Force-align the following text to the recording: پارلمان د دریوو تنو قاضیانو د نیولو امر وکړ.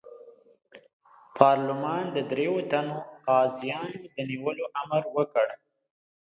پارلمان 1.37 2.03
د 2.11 2.17
دریوو 2.31 2.67
تنو 2.71 2.97
قاضیانو 3.27 3.97
د 4.13 4.17
نیولو 4.29 4.65
امر 4.81 5.03
وکړ. 5.15 5.47